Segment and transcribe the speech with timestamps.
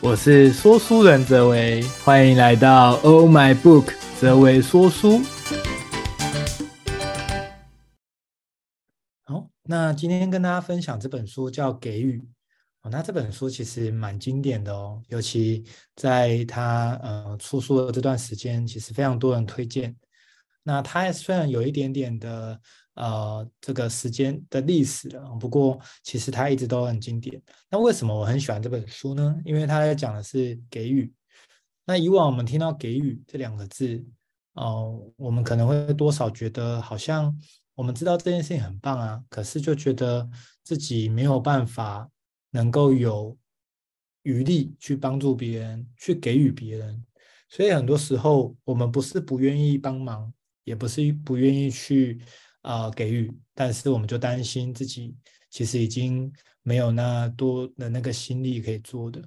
[0.00, 5.20] 我是说书人泽维，欢迎来到 Oh My Book 泽维说书。
[9.24, 12.18] 好，那今天跟大家分享这本书叫《给予》
[12.82, 15.64] 哦，那这本书其实蛮经典的哦，尤其
[15.96, 19.94] 在它呃出书的这段时间，其实非常多人推荐。
[20.62, 22.58] 那它虽然有一点点的。
[22.98, 25.22] 呃，这个时间的历史了。
[25.38, 27.40] 不过，其实它一直都很经典。
[27.70, 29.36] 那为什么我很喜欢这本书呢？
[29.44, 31.12] 因为它讲的是给予。
[31.84, 34.04] 那以往我们听到“给予”这两个字，
[34.54, 37.32] 哦、我们可能会多少觉得好像
[37.76, 40.28] 我们知道这件事情很棒啊，可是就觉得
[40.64, 42.10] 自己没有办法
[42.50, 43.38] 能够有
[44.24, 47.04] 余力去帮助别人，去给予别人。
[47.48, 50.34] 所以很多时候，我们不是不愿意帮忙，
[50.64, 52.20] 也不是不愿意去。
[52.68, 55.16] 啊、给予，但是我们就担心自己
[55.48, 56.30] 其实已经
[56.62, 59.26] 没有那多的那个心力可以做的。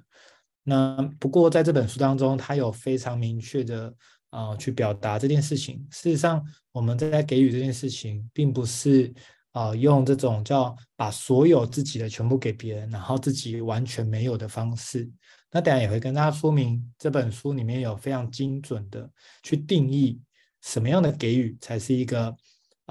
[0.62, 3.92] 那不过在这本书当中，他有非常明确的
[4.30, 5.84] 啊、去表达这件事情。
[5.90, 9.12] 事实上，我们在给予这件事情，并不是
[9.50, 15.10] 啊、用这种叫把所有自己的全部给别人，然后自己完全没有的方式。
[15.50, 19.10] 那等下也会跟大家说明，这本书里面有非常精准的
[19.42, 20.20] 去定义
[20.60, 22.32] 什么样的给予才是一个。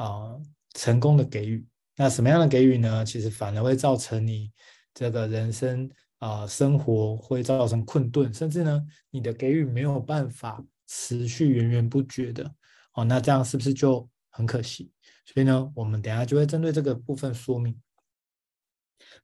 [0.02, 0.36] 啊、
[0.74, 1.64] 成功的给予，
[1.96, 3.06] 那什么样的给予呢？
[3.06, 4.52] 其实反而会造成你
[4.96, 12.52] 这个人生啊、生活会造成困顿，甚至呢，你的给予没有办法持续源源不绝的。
[12.94, 14.92] 哦，那这样是不是就很可惜？
[15.26, 17.80] 所以呢，我们等下就会针对这个部分说明。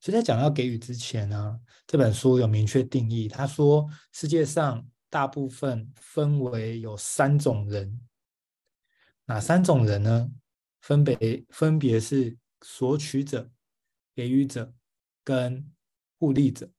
[0.00, 8.00] 所以在讲到给予之前呢，这本书有明确定义，他说世界上大部分分为有三种人，
[9.24, 10.30] 哪三种人呢？
[10.80, 13.50] 分别分别是索取者、
[14.14, 14.74] 给予者
[15.22, 15.70] 跟
[16.18, 16.70] 互利者。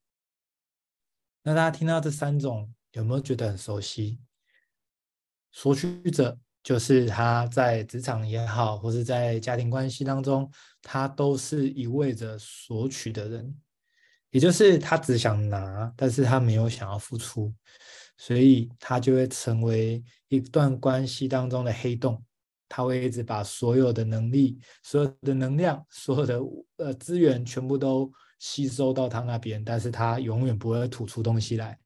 [1.44, 4.20] 那大家听到这三种，有没有觉得很熟悉？
[5.52, 10.52] 索取者就是他在职场也好，或是在家庭关系当中，
[10.82, 13.60] 他都是一味着索取的人，
[14.32, 17.54] 也就是他只想拿，但是他没有想要付出，
[18.18, 22.24] 所以他就会成为一段关系当中的黑洞。
[22.70, 26.40] 他会一直把所有的能力、所有的能量、所有的
[26.78, 31.78] 呃资源全部都吸收到他那边，但是他永远不会吐出东西来。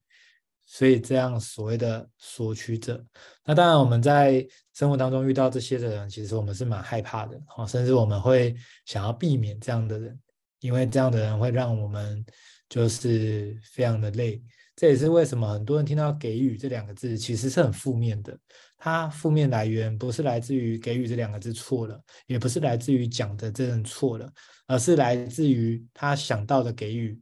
[0.66, 3.04] 所以这样所谓的索取者，
[3.44, 8.56] 那当然我们在生活当中遇到这些的人，其实我们是蛮害怕的，甚至我们会
[8.86, 10.18] 想要避免这样的人，
[10.60, 12.24] 因为这样的人会让我们
[12.68, 14.42] 就是非常的累。
[14.76, 18.36] 这也是为什么很多人听到“给予”这两个字，其实是很负面的。
[18.76, 24.28] 它负面来源不是来自于“给予”这两个字错了，也不是来自于讲的这人错了，
[24.66, 27.18] 而是来自于他想到的给予。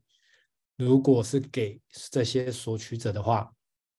[0.78, 1.78] 如果是给
[2.10, 3.52] 这些索取者的话，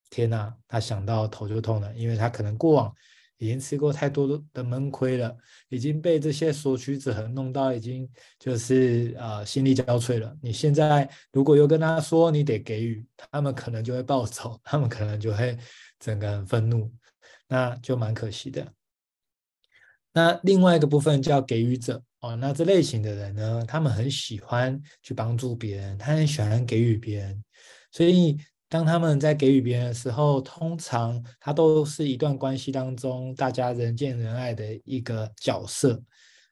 [0.09, 2.93] 天哪，他想到头就痛了，因为他可能过往。
[3.43, 5.35] 已经吃过太多的的闷亏了，
[5.67, 8.09] 已经被这些索取者弄到已经
[8.39, 10.33] 就是呃心力交瘁了。
[10.41, 15.57] 你现在如果又跟他说你得给予，他们可能就会暴走， 他们可能就会
[15.99, 16.89] 整个很愤怒，
[17.49, 18.65] 那就蛮可惜的。
[20.13, 27.43] 那另外一个部分叫给予者哦，那这类型的人呢，他们很喜欢去帮助别人，他很喜欢给予别人，
[27.91, 28.37] 所以。
[28.73, 36.01] 当他们在给予别人的时候，通常他都是一段关系当中大家人见人爱的一个角色，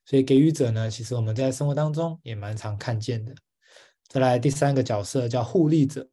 [0.06, 3.34] 所以给予者呢，其实我们在生活当中也蛮常看见的。
[4.08, 6.08] 再来第三个角色叫互利者，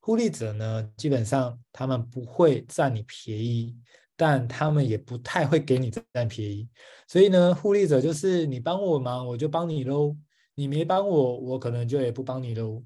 [0.00, 3.76] 互利者呢，基本上他们不会占你便宜，
[4.16, 6.68] 但他们也不太会给你占便宜。
[7.06, 10.16] 所以呢，互利者就是你帮我忙，我就帮你喽；
[10.56, 12.82] 你没帮我，我可能就也不帮你喽。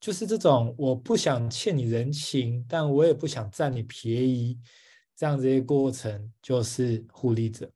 [0.00, 4.58] 就是这种，我不想欠你人情，但我也不想占你便宜，
[5.16, 7.70] 这样子一个过程就是互利者。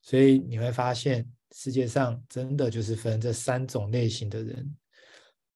[0.00, 4.76] 所以你会发现，世界上真的就是分这三种类型的人。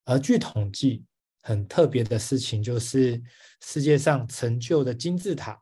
[0.05, 1.05] 而据统计，
[1.43, 3.23] 很特别的事情就是，
[3.61, 5.61] 世界上成就的金字塔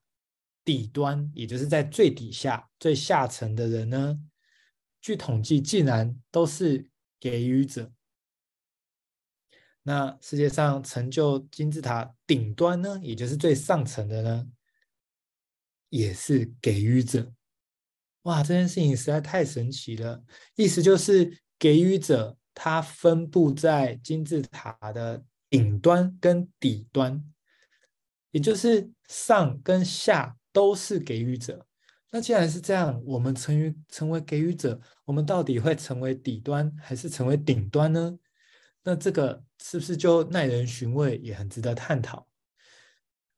[0.64, 4.18] 底端，也就是在最底下、最下层的人呢，
[5.02, 6.90] 据统计竟然都是
[7.20, 7.92] 给予者。
[9.86, 14.46] 那世界上成就金字塔顶端呢，也就是最上层的呢，
[15.90, 17.30] 也是给予者。
[18.22, 20.24] 哇，这件事情实在太神奇了。
[20.56, 27.22] 意思就是，给予者他分布在金字塔的顶端跟底端，
[28.30, 31.66] 也就是上跟下都是给予者。
[32.10, 38.18] 那既然是这样，我们成为成为给予者，我们到底会成为底端还是成为顶端呢？
[38.84, 42.26] 那这个是不是就耐人寻味，也很值得探讨？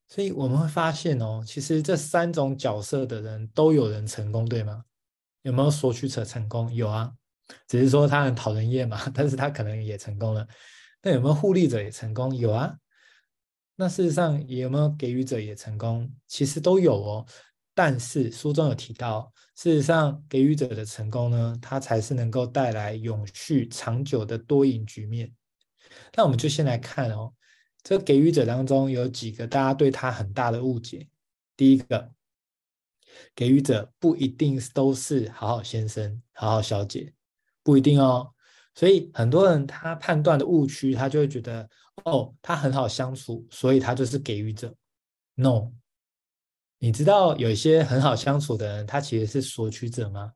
[0.09, 4.85] 所以我们会发现哦，其实这三种角色的人都有人成功，对吗？
[5.43, 6.73] 有没有索取者成功？
[6.75, 7.13] 有啊，
[7.69, 10.47] 只是说他很讨人厌嘛， 但是他可能也成功了。
[11.03, 12.35] 那有没有互利者也成功？
[12.37, 12.77] 有啊。
[13.77, 16.13] 那事实上有没有给予者也成功？
[16.27, 17.27] 其实都有哦。
[17.76, 25.31] 但是书中有提到，事实上给予者的成功呢，它才是能够带来永续长久的多赢局面。
[26.14, 27.34] 那我们就先来看哦。
[27.82, 31.06] 这给予者当中有几个大家对他很大的误解。
[31.55, 32.11] 第一个，
[33.34, 37.12] 给予者不一定都是好好先生、好好小姐，
[37.62, 38.32] 不一定哦。
[38.75, 41.69] 所以很多人他判断的误区，他就会觉得
[42.05, 44.75] 哦，他很好相处，所以他就是给予者。
[45.34, 45.73] No，
[46.78, 50.32] 你知道有一些很好相处的人，他其实是索取者吗？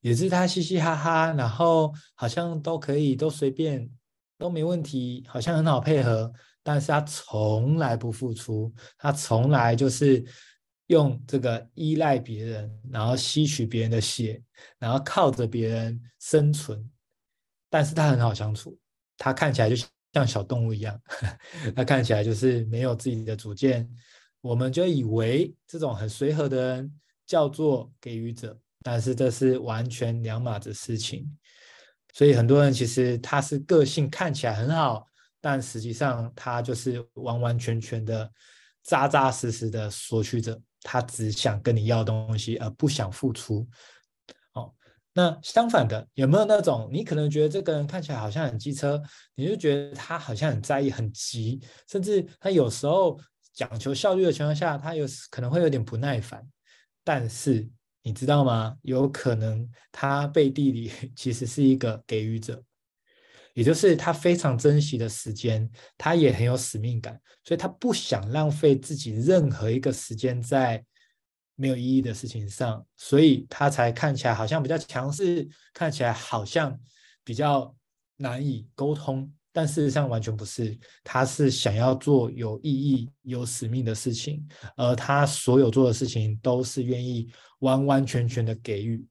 [0.00, 3.90] 也是他嘻嘻哈哈，然后好像都可以，都随便，
[4.38, 6.32] 都没问题，好像很好配合。
[6.62, 10.24] 但是他从来不付出，他从来就是
[10.88, 14.40] 用这个依赖别人，然后吸取别人的血，
[14.78, 16.88] 然后靠着别人生存。
[17.68, 18.78] 但是他很好相处，
[19.18, 19.76] 他看起来就
[20.12, 21.00] 像小动物一样，
[21.74, 23.88] 他看起来就是没有自己的主见。
[24.46, 31.26] 我们就以为这种很随和的人叫做给予者，但是这是完全两码子事情。
[32.14, 35.06] 所以很多人其实他是个性看起来很好。
[35.38, 38.28] 但实际上，他就是完完全全的、
[38.82, 40.60] 扎扎实实的索取者。
[40.82, 43.66] 他只想跟你要东西，而不想付出。
[44.54, 44.72] 哦，
[45.12, 49.00] 那相反的，有没有那种你可能觉得这个人看起来好像很机车，
[49.34, 53.18] 你就觉得他好像很在意、很急，甚至他有时候
[53.56, 56.46] 讲求效率的情况下，他有可能会有点不耐烦。
[57.02, 57.68] 但是
[58.02, 58.76] 你知道吗？
[58.82, 62.62] 有可能他背地里 其实是一个给予者。
[63.54, 70.84] 也就是他非常珍惜的时间，他也很有使命感，所以他不想浪费自己任何一个时间在
[71.54, 76.78] 没有意义的事情上，所以他才看起来好像比较强势，看起来好像
[77.24, 77.74] 比较
[78.16, 89.02] 难以沟通，但事实上完全不是，他是想要做有意义、有使命的事情，而他所有做的事情都是愿意完完全全的给予，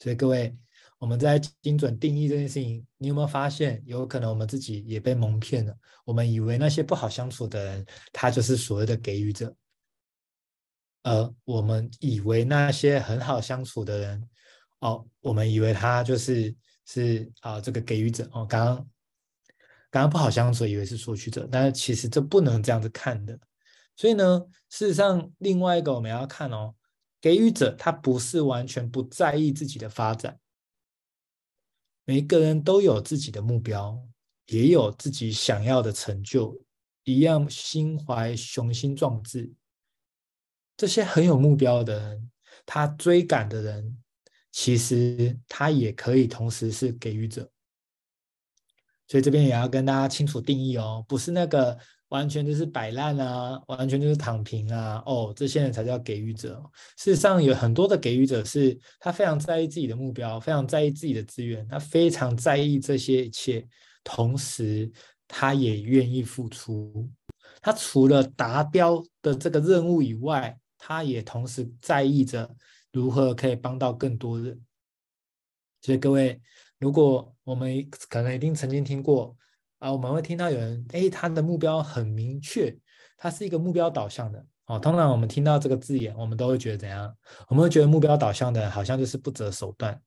[0.00, 0.54] 所以各位。
[0.98, 5.74] 我们在精准定义这件事情，你有没有发现，有可能我们自己也被蒙骗了？
[6.04, 9.56] 我们以为那些不好相处的人，他就是所谓的给予者，
[11.02, 14.28] 而我们以为那些很好相处的人，
[14.80, 16.54] 哦，我们以为他就是
[16.92, 18.44] 是啊这个给予者哦。
[18.44, 18.76] 刚刚
[19.90, 23.38] 刚刚不好相处，以为是索取者，但是其实这不能这样子看的。
[23.94, 26.74] 所以呢，事实上另外一个我们要看哦，
[27.20, 30.36] 给予者他不是完全不在意自己的发展。
[32.04, 34.02] 每个人都有自己的目标，
[34.46, 36.60] 也有自己想要的成就，
[37.04, 39.52] 一样心怀雄心壮志。
[40.76, 42.30] 这些很有目标的人，
[42.64, 43.98] 他追赶的人，
[44.52, 47.50] 其实他也可以同时是给予者。
[49.08, 51.78] 所以这边也要跟大家清楚定义哦，不是那个。
[52.10, 55.00] 完全就是摆烂啊，完全就是躺平啊！
[55.06, 56.60] 哦，这些人才叫给予者。
[56.96, 63.64] 事实上，有很多的给予者是他非常在意自己的目标，非常在意自己的资源，他非常在意这些一切，
[64.02, 64.90] 同时
[65.28, 67.08] 他也愿意付出。
[67.62, 72.52] 他除了达标的这个任务以外，他也同时在意着
[72.92, 74.60] 如何可以帮到更多人。
[75.82, 76.40] 所以各位，
[76.78, 79.36] 如果我们可能一定曾经听过。
[79.80, 82.78] 啊，我们会听到有人，哎，他的目标很明确，
[83.16, 84.46] 他是一个目标导向的。
[84.66, 87.16] 哦，通常我们听到这个字眼，我们都会觉得怎样？
[87.48, 89.98] 我们会觉得目标导向的好像就是不择手段，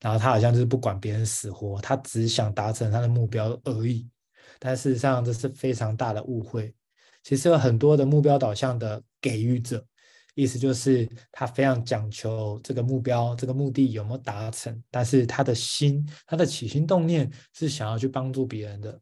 [0.00, 4.10] 然后他好像就是不管别人死活，他只想达成他的目标而已。
[4.58, 6.74] 但事实上，这是非常大的误会。
[7.22, 9.86] 其实有很多的目标导向的给予者，
[10.34, 19.00] 意思就是他非常讲求这个目标、这个目的有没有达成，但是他的心、他的起心动念是想要去帮助别人的。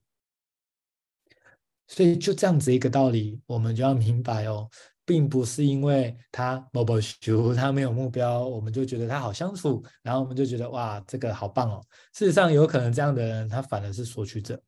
[1.87, 4.68] 所以就这样子一个道理，我们就要明白哦，
[5.06, 11.82] 并不是因为他某某，他没有目标，我们就觉得他好相处，然后我们就觉得哇，这个好棒哦。
[12.12, 14.61] 事实上，有可能这样的人，他反而是索取者，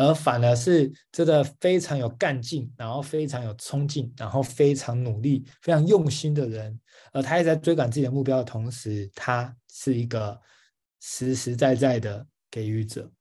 [0.00, 6.80] 而反而是真的非常有干劲，然后非常有冲劲，然后非常努力、非常用心的人，
[7.12, 10.40] 而他也在追赶自己的目标的同时，他是一个
[11.00, 13.12] 实实在在的给予者。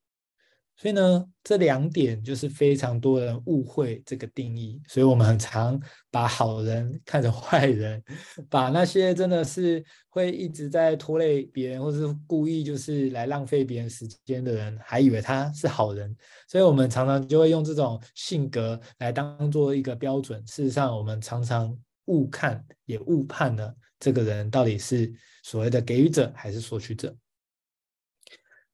[0.81, 5.77] 所以呢，这两点就是非常多人误会这个定义，所以我们很常
[6.09, 8.01] 把好人看成坏人，
[8.49, 16.15] 把那些真的是会一直在拖累别人，或是故意就是来浪费别人时间的人，还以为他是好人，
[16.47, 20.41] 所以我们常常就会用这种性格来当做一个标准。
[20.47, 27.13] 事实上，我们常常误看也误判了这个人到底是所谓的给予者还是索取者。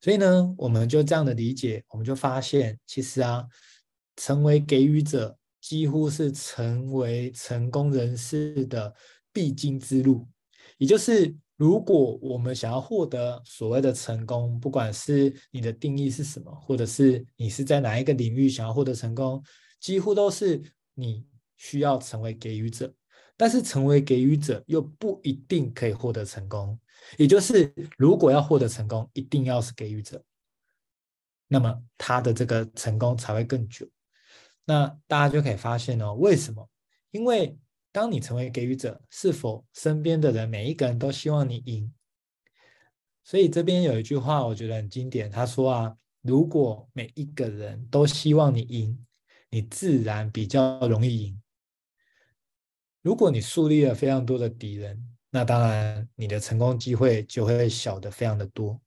[0.06, 3.44] 所以呢，我们就这样的理解，我们就发现，其实啊，
[4.18, 8.94] 成为给予者几乎是成为成功人士的
[9.34, 10.28] 必经之路。
[10.78, 19.42] 也就是，如果我们想要获得所谓的成功，不管是你的定义是什么，或者是你是在哪一个领域想要获得成功，
[19.80, 20.62] 几乎都是
[20.94, 21.26] 你
[21.58, 22.94] 需要成为给予者。
[23.36, 26.80] 但是，成为给予者又不一定可以获得成功。
[27.18, 30.24] 也就是，如果要获得成功，一定要是给予者，
[31.48, 33.88] 那么他的这个成功才会更久。
[34.66, 36.70] 那大家就可以发现哦，为什么？
[37.12, 37.58] 因为
[37.92, 41.94] 当你成为给予者，是否身边的人每一个人都希望你赢？
[43.24, 49.06] 所以这边有一句话，我觉得很经典，他说啊，如果每一个人都希望你赢，
[49.50, 51.42] 你自然比较容易赢。
[53.02, 58.80] 如果你树立了非常多的敌人，那当然，你的成功机会就会小得非常的多。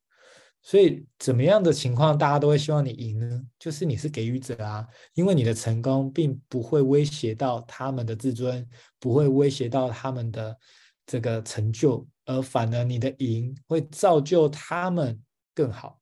[0.63, 3.43] 所以，怎么样的情况大家都会希望你赢呢？
[3.59, 8.67] 就是你是给予者啊，因为你的成功并不会威胁到他们的自尊，
[8.99, 10.57] 不会威胁到他们的
[11.05, 15.21] 这个成就，而反而你的赢会造就他们
[15.55, 16.01] 更好。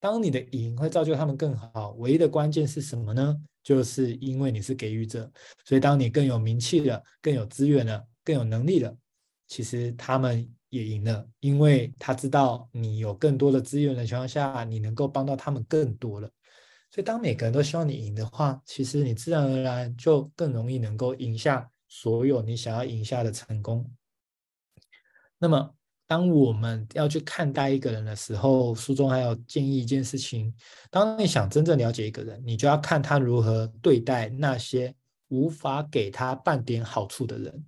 [0.00, 3.36] 当你的赢会造就他们更好，唯一的关键是什么呢？
[3.62, 5.30] 就是因为你是给予者，
[5.64, 8.92] 所以当你更有名气了，更有资源了，更有能力了。
[9.54, 16.28] 其实他们也赢了，因为他知道你有更多的资源的情况下，你能够帮到他们更多了。
[16.90, 23.88] 所以当每个人都希望你赢的话，其实你自然而然就更容易能够赢下所有你想要赢下的成功。
[25.38, 25.72] 那么，
[26.08, 30.52] 当我们要去看待一个人的时候，书中还有建议一件事情：
[30.90, 34.92] 当你想真正了解一个人，你就要看他如何对待那些
[35.28, 37.64] 无法给他半点好处的人。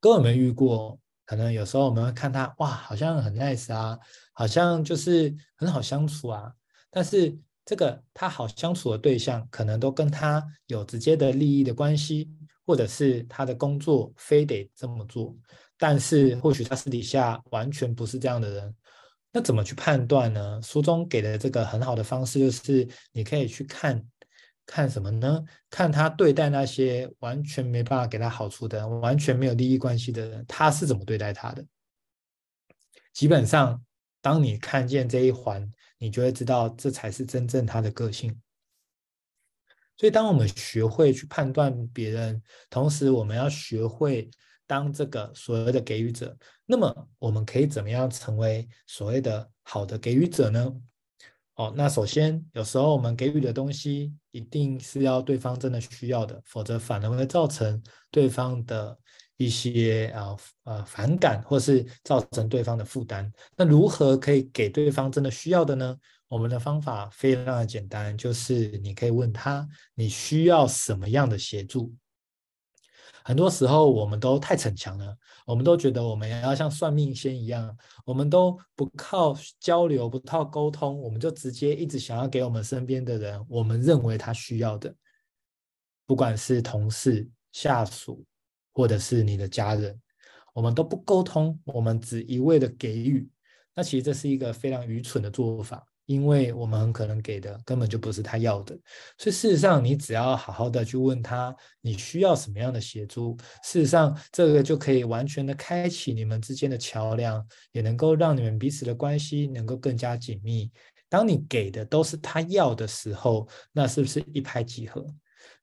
[0.00, 0.96] 各位有没遇过？
[1.24, 3.98] 可能有时候我们会看他，哇，好像很 nice 啊，
[4.32, 6.52] 好像就是很好相处啊。
[6.88, 12.30] 但是这个他好相处的对象，可能都跟他有直接的利益的关系，
[12.64, 15.36] 或者是他的工作非得这么做。
[15.76, 18.74] 但是或许他私底下完全不是这样的人。
[19.32, 20.62] 那怎么去判断呢？
[20.62, 24.02] 书中给的这个很好的方式就是，你可以去看。
[24.70, 25.42] 看什么呢？
[25.70, 31.64] 看他对待那些完全没办法给他好处的，完全没有利益关系的人，他是怎么对待他的？
[33.14, 33.82] 基本上，
[34.20, 38.38] 当你看见这一环，你就会知道这才是真正他的个性。
[39.96, 44.30] 所以，当我们学会去判断别人，同时我们要学会
[44.66, 50.70] 当这个所谓的给予者，那么我们可以怎么样成为所谓的好的给予者呢？
[51.54, 58.96] 哦，那首先，有时候我们给予的东西一定是要对方真的需要的，否则反而会造成对方的
[59.36, 63.30] 一些啊呃反感，或是造成对方的负担。
[63.56, 65.96] 那如何可以给对方真的需要的呢？
[66.28, 71.92] 我们的方法非常的简单，就是你可以问他，你需要什么样的协助？
[73.28, 84.94] 很多时候我们都太逞强了，我们都觉得我们要像算命仙一样，我们都不靠交流，不靠沟通，我们就直接一直想要给我们身边的人，我们认为他需要的，
[86.06, 88.24] 不管是同事、下属，
[88.72, 90.00] 或者是你的家人，
[90.54, 93.28] 我们都不沟通，我们只一味的给予，
[93.74, 95.86] 那其实这是一个非常愚蠢的做法。
[96.08, 98.74] 因为我们很可能给的根本就不是他要的，
[99.18, 110.72] 所以事实上，你只要好好的去问他，你需要什么样的协助，事实上，这个就可以完全的开启你们之间的桥梁，也能够让你们彼此的关系能够更加紧密。
[111.10, 115.04] 当你给的都是他要的时候，那是不是一拍即合？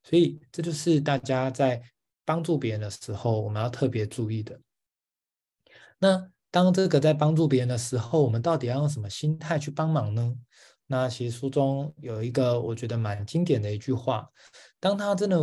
[0.03, 1.81] 所以这就是大家在
[2.23, 4.61] 帮助别人的时候，我们要特别注意的。
[5.97, 6.29] 那。
[6.55, 10.33] 当这个在帮助别人的时候，我们到底要用什么心态去帮忙呢？
[10.87, 14.25] 那其实书中有一个我觉得蛮经典的一句话，
[14.79, 15.37] 当他真的，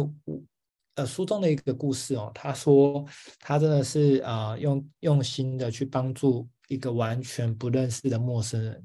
[0.95, 3.05] 呃，书中的一个故事哦，他说
[3.39, 8.83] 他真的是啊、用用心的去帮助一个完全不认识的陌生人，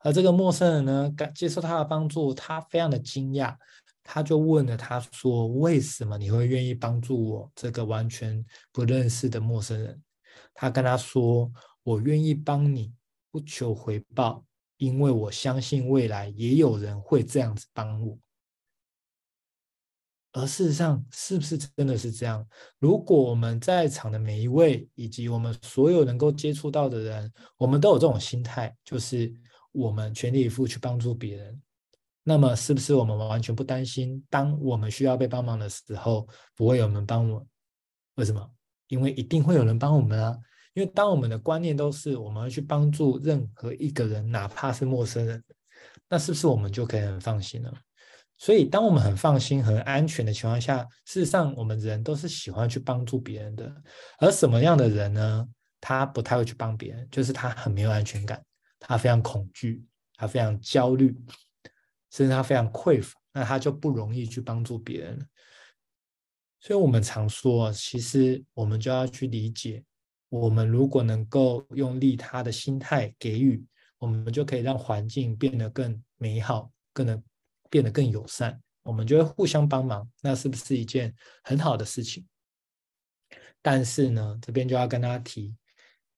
[0.00, 3.56] 而这个陌生人呢，感接受他的帮助，他非常的惊讶，
[4.04, 9.98] 他就问了他说：“为什么你会愿意帮助我这个完全不认识的陌生人？”
[10.52, 11.50] 他跟他说。
[11.82, 12.92] 我愿意帮你，
[13.30, 14.44] 不求回报，
[14.76, 18.18] 因为我相信未来也有人会这样子帮我。
[20.32, 22.46] 而事实上，是不是真的是这样？
[22.78, 29.32] 如果我们在场的每一位，以及我们所有能够接触到的人，我们都有这种心态，就是
[29.72, 31.60] 我们全力以赴去帮助别人，
[32.22, 37.44] 那么是不是我们完全不担心，当我们需要被帮忙的时候，不会有人帮我？
[38.14, 38.48] 为什么？
[38.86, 40.38] 因为一定会有人帮我们啊！
[40.74, 45.42] 因为当我们的观念都是我们要去帮助任何一个人，哪怕是陌生人，
[46.08, 47.72] 那是不是我们就可以很放心了？
[48.38, 53.70] 所以，当我们很放心、很安全的情况下，事实上，我们人都是喜欢去帮助别人的。
[54.18, 55.46] 而什么样的人呢？
[55.78, 58.42] 他不太会去帮别人，就是他很没有安全感，
[58.78, 59.84] 他非常恐惧，
[60.14, 61.14] 他非常焦虑，
[62.10, 65.28] 甚至他非常匮乏，那他就不容易去帮助别人。
[66.60, 69.82] 所以我们常说，其实我们就要去理解，
[70.30, 73.62] 我们如果能够用利他的心态给予，
[73.98, 77.22] 我们就可以让环境变得更美好，更能。
[77.72, 82.26] 变得更友善，我们就会互相帮忙，那是不是一件很好的事情？
[83.62, 85.54] 但是呢，这边就要跟大家提，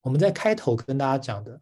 [0.00, 1.60] 我们在开头跟大家讲的，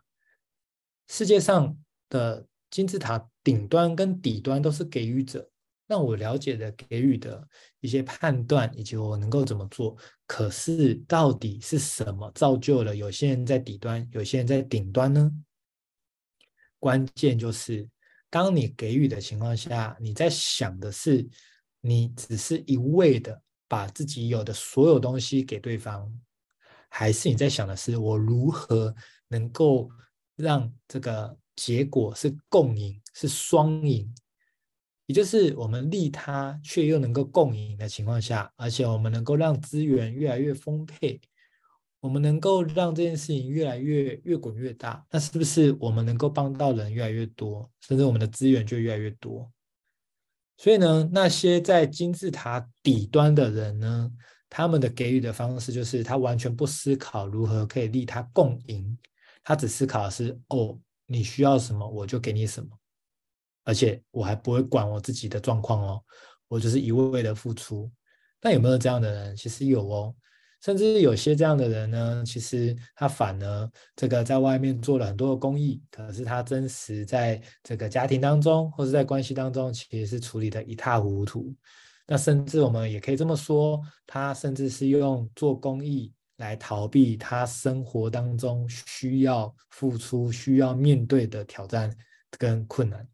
[1.09, 1.77] 世界上
[2.09, 5.50] 的金字塔顶端跟底端都是给予者，
[5.91, 7.45] 那我了解的给予的
[7.81, 15.29] 一些判断，以及我能够怎么做，可是到底是什么造就了有些人在底端，有些人在顶端呢？
[16.79, 17.89] 关键就是。
[18.31, 21.29] 当你给予的情况下，你在想的是，
[21.81, 26.09] 你只是一味的把自己有的所有东西给对方，
[26.89, 28.95] 还是你在想的是，我如何
[29.27, 29.91] 能够
[30.37, 34.09] 让这个结果是共赢，是双赢，
[35.11, 41.21] 也就是我们利他却又能够共赢的情况下，而且我们能够让资源越来越丰沛。
[41.99, 49.51] 我们能够让这件事情越来越越滚越大，那是不是我们能够帮到人越来越多，甚至我们的资源就越来越多？
[50.57, 54.09] 所以呢，那些在金字塔底端的人呢，
[54.49, 58.97] 他们的给予的方式就是他完全不思考如何可以利他共赢，
[59.43, 62.71] 他只思考的是哦，你需要什么我就给你什么，
[63.71, 66.03] 而且我还不会管我自己的状况哦，
[66.49, 67.89] 我就是一味的付出。
[68.43, 69.37] 那有没有这样的人？
[69.37, 70.13] 其实有哦。
[70.61, 81.55] 甚至有些这样的人呢，其实他反而这个在外面做了很多的公益，可是他真实在这个家庭当中或是在关系当中，其实是处理得一塌糊涂。
[82.09, 91.95] 那甚至我们也可以这么说，他甚至是用做公益来逃避他生活当中需要付出、需要面对的挑战
[92.37, 93.09] 跟困难，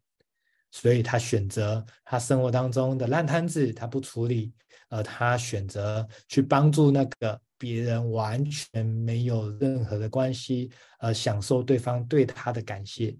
[0.81, 4.53] 所以他选择他生活当中的烂摊子，他不处理。
[4.89, 13.13] 而他选择去帮助那个别人完全没有任何的关系，而享受对方对他的感谢。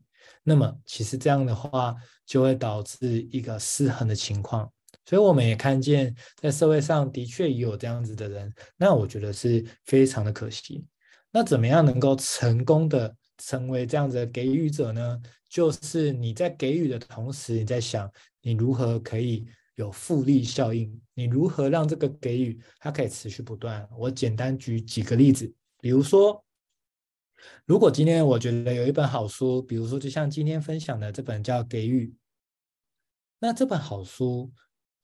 [0.43, 1.93] 那么，其实这样的话
[2.25, 4.71] 就会导致一个失衡的情况。
[5.03, 8.53] 所以，我们也看见在社会上的确也有这样子的人。
[8.77, 10.85] 那我觉得是非常的可惜。
[11.31, 15.21] 那怎么样能够成功的成为这样子的给予者呢？
[15.47, 19.47] 就是你在给予的同时，你在想你如何可以。
[19.77, 23.87] 有复利效应，你如何让这个给予它可以持续不断？
[23.95, 26.43] 我简单举几个例子，比如说，
[27.63, 32.07] 如果今天我觉得有一本好书，比如说就像今天分享的这本叫《给予》，
[33.37, 34.51] 那这本好书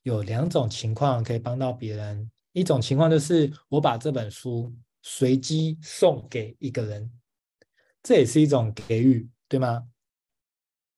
[0.02, 7.12] 有两种情况可以帮到别人，一种情况就是我把这本书随机送给一个人，
[8.04, 9.88] 这也是一种给予，对吗？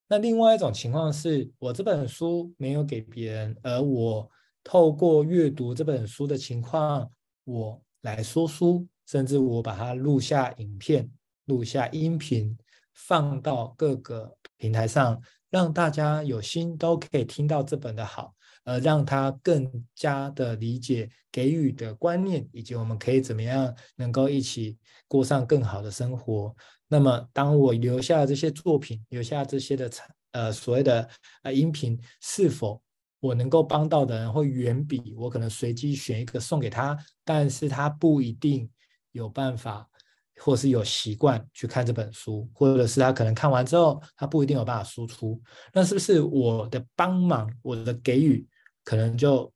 [0.07, 4.29] 那另外一种情况是，我这本书没有给别人，而我
[4.63, 7.09] 透过阅读这本书的情况，
[7.43, 11.09] 我来说书，甚至我把它录下影片、
[11.45, 12.57] 录下音频，
[12.93, 18.35] 放到各个平台上，让大家有心都可以听到这本的好，
[18.65, 26.53] 呃让他更加的理解给予的观念，以及我们可以怎么样能够一起过上更好的生活。
[26.87, 31.09] 那么，当我留下这些作品，留下这些的产呃所谓的
[31.41, 32.79] 呃音频，是否
[33.19, 38.69] 我能够帮到的人会远比我可能随机选一个送给他，但是他不一定
[39.13, 39.89] 有办法，
[40.37, 45.41] 或是有习惯去看这本书，或者是他可能看完之后，他不一定有办法输出。
[45.73, 48.47] 那是不是我的帮忙，我的给予，
[48.85, 49.51] 可能就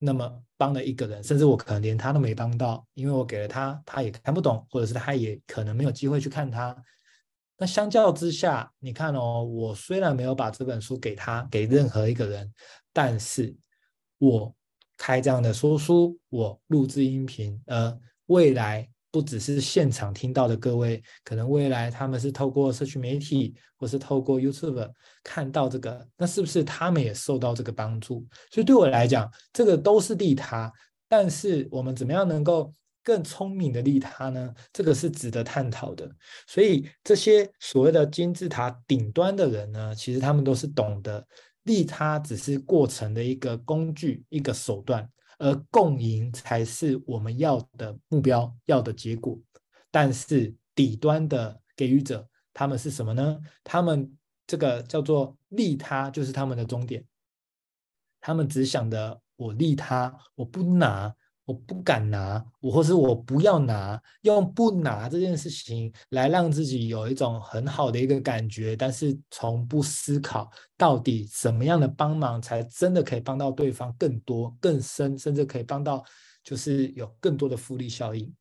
[0.00, 0.42] 那么？
[0.60, 6.76] 帮了一个人，甚至我可能连他都没帮到，因为我给了他，他也看不懂，或者是他也可能没有机会去看他。
[7.56, 12.52] 那相较之下，你看哦，我虽然没有把这本书给他，给任何一个人，
[12.92, 13.56] 但是
[14.18, 14.54] 我
[14.98, 24.88] 开这样的说书，我录制音频，呃，未来不只是现场听到的各位，可能未来他们是透过社群媒体或是透过 YouTube
[25.24, 28.26] 看到这个，那是不是他们也受到这个帮助？
[28.50, 30.72] 所以对我来讲，这个都是利他。
[31.08, 34.54] 但是我们怎么样能够更聪明的利他呢？
[34.72, 36.08] 这个是值得探讨的。
[36.46, 41.26] 所以这些所谓的金字塔顶端的人呢，其实他们都是懂得
[41.64, 45.04] 利他只是过程的一个工具、一个手段，
[45.40, 49.36] 而共赢才是我们要的目标、要的结果。
[49.90, 53.40] 但是底端的给予者，他们是什么呢？
[53.64, 57.04] 他们这个叫做利他，就是他们的终点。
[58.20, 59.20] 他们只想着。
[59.40, 76.04] 我利他，我不拿，我不敢拿，我或是我不要拿，用不拿这件事情来让自己有一种很好的一个感觉，但是从不思考到底什么样的帮忙才真的可以帮到对方更多、更深，甚至可以帮到
[76.44, 78.32] 就是有更多的复利效应。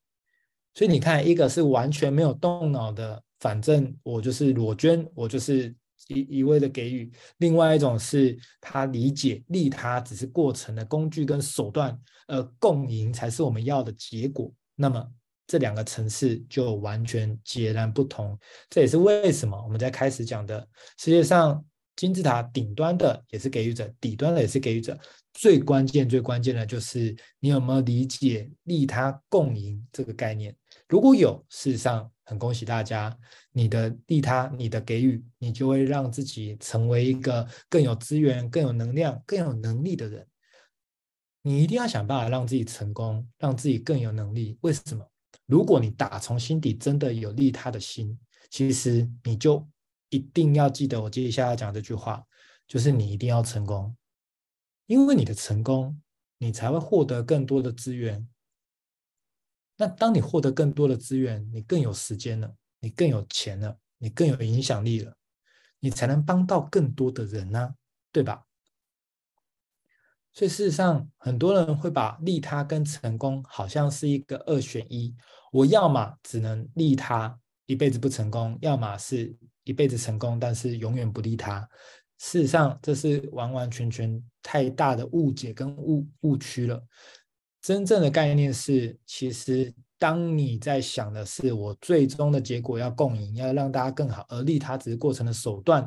[0.76, 5.76] 所以你看，一个是完全没有动脑的，反正我就是裸捐，我就是。
[6.08, 11.96] 一一味的给予，另外一种是他理解利他只是过程的工具跟手段，
[12.28, 14.52] 而共赢才是我们要的结果。
[14.76, 15.06] 那么
[15.46, 18.38] 这两个层次就完全截然不同。
[18.70, 21.64] 这也是为什么我们在开始讲的，世界上
[21.96, 24.98] 金字塔顶端的也是给予者，底端的也是给予者。
[25.34, 30.56] 最关键、最关键的就是你有没有理解利他共赢这个概念。
[30.90, 33.16] 如果有，事实上很恭喜大家，
[33.52, 40.28] 你的利他、你的给予，你就会让自己成为一个更有资源、更有能量、更有能力的人。
[41.44, 44.58] 你一定要想办法让自己成功，让自己更有能力。
[44.62, 45.06] 为什么？
[45.46, 49.66] 如果你打从心底真的有利他的心，其实你就
[50.10, 52.24] 一定要记得我接下来讲这句话，
[52.68, 53.96] 就是你一定要成功，
[54.88, 56.02] 因为你的成功，
[56.40, 58.28] 你才会获得更多的资源。
[59.82, 65.16] 那当你获得更多的资源，你更有时间了，你更有钱了，你更有影响力了，
[65.80, 67.74] 你才能帮到更多的人呢，
[68.12, 68.44] 对吧？
[70.34, 75.16] 所以事实上，很多人会把利他跟成功好像是一个二选一，
[75.54, 81.66] 我要么只能利他一辈子不成功，要么是一辈子成功但是永远不利他。
[82.18, 86.86] 事实上，这是完完全全太大的误解跟误误区了。
[87.62, 95.86] 真正的概念是，其实当你在想的是我最终的结果要共赢，要让大家更好，而利他只是过程的手段。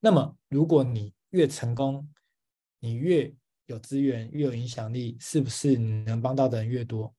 [0.00, 2.08] 那么，如果你越成功，
[2.80, 3.30] 你越
[3.66, 7.14] 有资源，越有影响力，是不是你能帮到的人越多？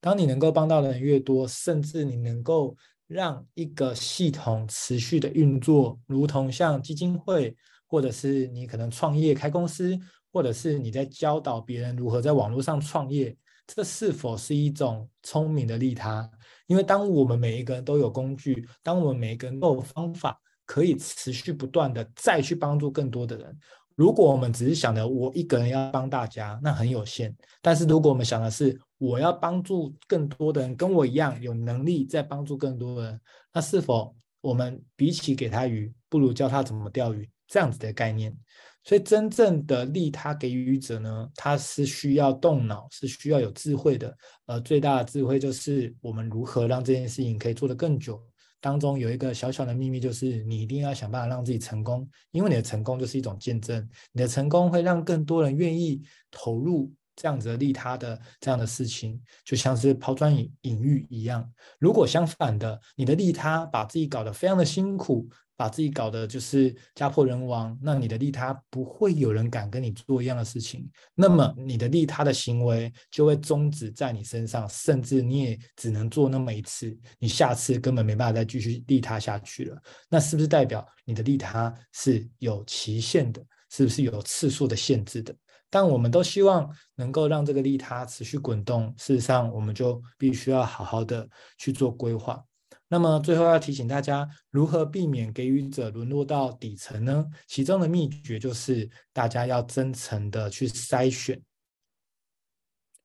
[0.00, 9.96] 当你能够帮到的人越多，甚至你能够让一个系统持续的运作，如同像基金会，或者是你可能创业开公司，
[10.32, 13.34] 或者是你在教导别人如何在网络上创业。
[13.66, 16.30] 这是否是一种聪明的利他？
[16.66, 23.58] 因为当我们每一个人都有工具，当我们每一个人都有方法，可以持续不断的再去帮助更多的人。
[23.96, 27.34] 如果我们只是想着我一个人要帮大家，那很有限。
[27.62, 33.20] 但是如果我们想的是我要帮助更多的人，跟我一样有能力再帮助更多的人，
[33.52, 37.28] 那是否我们比起给他鱼，不如教他怎么钓鱼？
[37.46, 38.36] 这样子的概念。
[38.84, 44.14] 所以，真正的利他给予者呢，他是需要动脑，是需要有智慧的。
[44.46, 48.22] 呃，最大的智慧就是我们如何让这件事情可以做得更久。
[48.60, 61.50] 当中有一个小小的秘密，就是你一定要想办法让自己成功，因为你的成功就是一种见证，你的成功会让更多人愿意投入这样子的利他的这样的事情，就像是抛砖引引玉一样。
[61.78, 65.28] 如果相反的，你的利他把自己搞得非常的辛苦。
[65.56, 79.80] 把自己搞得就是家破人亡，那你的利他不会有人敢跟你做一样的事情，那么你的利他的行为就会终止在你身上，甚至你也只能做那么一次，你下次根本没办法再继续利他下去了。
[80.08, 83.44] 那是不是代表你的利他是有期限的？
[83.70, 85.34] 是不是有次数的限制的？
[85.68, 92.40] 但我们都希望能够让这个利他持续滚动，事实上我们就必须要好好的去做规划。
[92.88, 97.24] 那么最后要提醒大家，如何避免给予者沦落到底层呢？
[97.46, 101.40] 其中的秘诀就是大家要真诚的去筛选，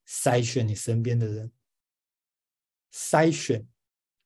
[0.07, 1.51] 筛选你身边的人，
[2.93, 3.65] 筛选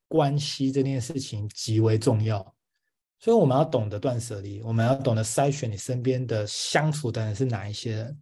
[0.07, 2.55] 关系这件事情极为重要。
[3.19, 8.21] 所以我们要懂得断舍离，我们要懂得筛选你身边的相处的人是哪一些人，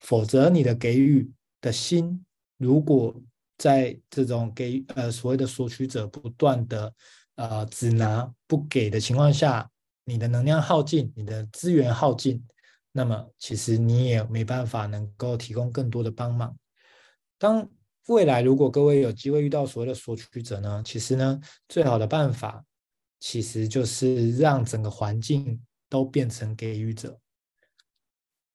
[0.00, 1.28] 否则你的给予
[1.60, 2.24] 的心
[2.56, 3.20] 如果
[3.58, 6.92] 在这种给呃所谓的索取者不断的
[7.36, 9.70] 呃只拿不给的情况下，
[10.04, 12.44] 你的能量耗尽，你的资源耗尽，
[12.90, 16.56] 那么其实你也没办法能够提供更多的帮忙。
[17.38, 17.68] 当
[18.08, 22.64] 未来如果各位有机会遇到所谓的索取者呢，其实呢，最好的办法
[23.20, 27.16] 其实就是让整个环境都变成给予者。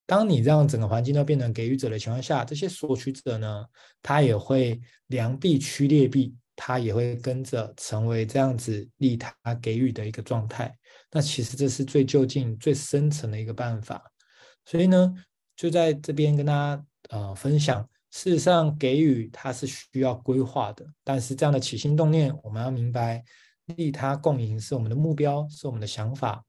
[0.08, 3.66] 当你让整个环境都变成给予者的情况下，这些索取者呢，
[4.02, 10.74] 他也会良币驱劣币，他也会跟着成为这样子利他给予的一个状态。
[11.12, 14.02] 那其实这是最究竟、最深层的一个办法。
[14.64, 15.14] 所以呢，
[15.58, 23.22] 就在这边跟大家呃分享，事实上给予它是需要规划的，但是这样的起心动念，我们要明白，
[23.76, 26.42] 利他共赢是我们的目标，是我们的想法。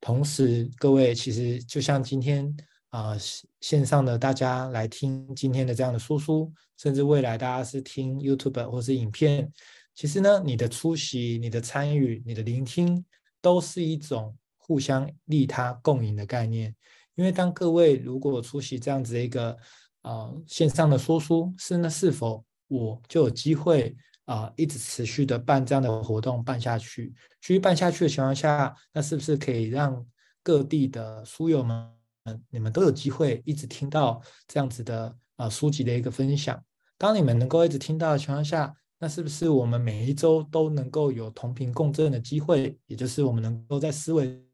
[0.00, 2.52] 同时，各位其实就像今天。
[2.90, 3.18] 啊、呃，
[3.60, 9.50] 线上的大家来听今天的这样的说书，甚至未来大家是听 YouTube 或是影片，
[9.94, 13.04] 其实呢，你的出席、你的参与、你的聆听，
[13.40, 16.74] 都是一种互相利他共赢的概念。
[17.14, 19.56] 因为当各位如果出席这样子的一个
[20.02, 27.12] 啊、线上的说书，是那是否我就有机会啊、一直持续的办这样的活动办下去？
[27.40, 30.04] 继续办下去的情况下，那是不是可以让
[30.42, 31.99] 各地的书友们？
[32.24, 36.62] 嗯，你们都有机会一直听到这样子的啊、书籍的一个分享。
[36.98, 42.78] 当你们能够一直听到的情况下，那是不是我们每一周都能够有同频共振的机会？
[42.86, 44.44] 也就是我们能够在思维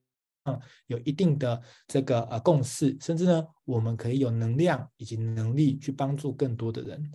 [0.44, 7.10] 上有一定的这个呃共识，甚至呢，我们可以有能量以及能力去帮助更多的人。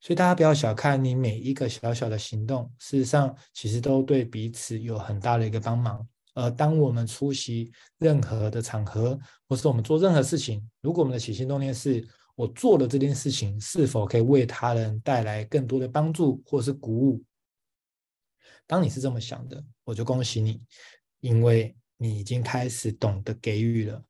[0.00, 6.08] 所以大家不要小看你每一个小小的行动，事实上其实都对彼此有很大的一个帮忙。
[6.34, 17.24] 呃，当我们出席任何的场合，或是我们做任何事情，如果我们的起心动念是我做的这件事情是否可以为他人带来更多的帮助或是鼓舞，
[18.66, 20.62] 当你是这么想的，我就恭喜你，
[21.20, 24.02] 因为你已经开始懂得给予了，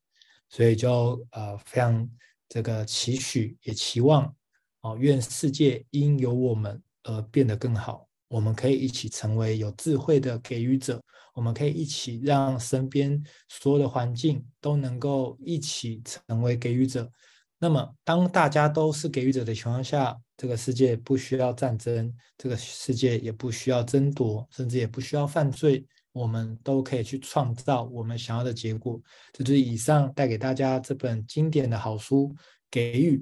[0.49, 2.09] 所以就呃非常
[2.47, 4.33] 这个期许也期望
[4.81, 11.03] 哦，愿世界因有我们而变得更好，我们可以一起成为有智慧的给予者。
[11.33, 17.09] 我们可以一起让身边所有的环境都能够一起成为给予者。
[17.57, 28.99] 那么，当大家都是给予者的情况下，这个世界不需要战争，这个世界也不需要争夺，甚至也不需要犯罪，我们都可以去创造我们想要的结果。
[29.31, 32.29] 这就是以上带给大家这本经典的好书
[32.71, 33.17] 《给予》。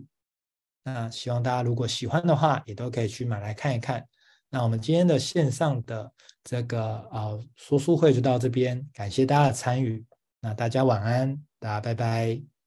[0.83, 4.03] 那希望大家如果喜欢的话，也都可以去买来看一看。
[4.49, 6.11] 那我们今天的线上的
[6.43, 10.03] 这个呃说书会就到这边，感谢大家的参与。
[10.41, 12.58] 那大家晚安，大家拜拜。